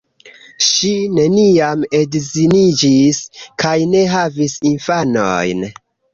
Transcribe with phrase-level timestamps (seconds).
[0.67, 3.21] Ŝi neniam edziniĝis
[3.67, 5.65] kaj ne havis infanojn.